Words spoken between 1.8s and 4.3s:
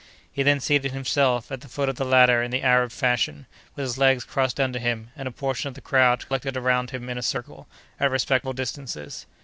of the ladder in the Arab fashion, with his legs